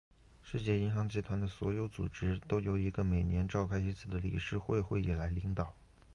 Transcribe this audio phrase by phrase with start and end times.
[0.41, 5.75] 世界银行集团的所有组织都由一个每年召开一次的理事会会议来领导。